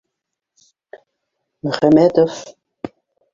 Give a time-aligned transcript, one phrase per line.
[1.69, 2.41] —Мөхәмәтов!